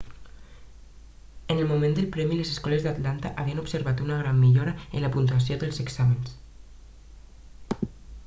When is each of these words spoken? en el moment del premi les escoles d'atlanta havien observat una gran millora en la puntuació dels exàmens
en 1.51 1.57
el 1.63 1.67
moment 1.71 1.91
del 1.97 2.07
premi 2.15 2.37
les 2.39 2.53
escoles 2.53 2.85
d'atlanta 2.87 3.31
havien 3.43 3.61
observat 3.63 4.01
una 4.05 4.17
gran 4.21 4.39
millora 4.45 4.73
en 4.87 5.05
la 5.09 5.11
puntuació 5.17 5.57
dels 5.65 5.83
exàmens 5.85 6.33